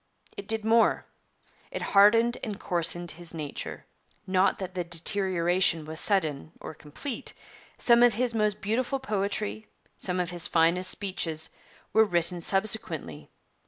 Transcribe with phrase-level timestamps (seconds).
[0.35, 1.05] It did more;
[1.69, 3.85] it hardened and coarsened his nature.
[4.25, 7.33] Not that the deterioration was sudden or complete.
[7.77, 9.67] Some of his most beautiful poetry,
[9.99, 11.51] some of his finest speeches,
[11.93, 13.29] were written subsequently.